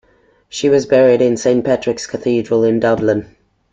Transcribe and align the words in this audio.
She 0.49 0.67
was 0.67 0.87
buried 0.87 1.21
in 1.21 1.37
Saint 1.37 1.63
Patrick's 1.63 2.07
Cathedral 2.07 2.63
in 2.63 2.79
Dublin. 2.79 3.35